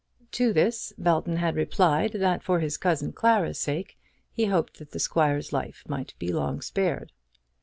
To 0.31 0.51
this 0.51 0.93
Belton 0.97 1.35
had 1.35 1.55
replied 1.55 2.13
that 2.13 2.41
for 2.41 2.59
his 2.59 2.75
cousin 2.75 3.13
Clara's 3.13 3.59
sake 3.59 3.99
he 4.33 4.45
hoped 4.45 4.79
that 4.79 4.93
the 4.93 4.99
squire's 4.99 5.53
life 5.53 5.83
might 5.87 6.15
be 6.17 6.33
long 6.33 6.61
spared. 6.63 7.11